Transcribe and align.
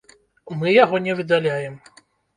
Мы 0.61 0.71
яго 0.83 1.01
не 1.09 1.13
выдаляем. 1.19 1.77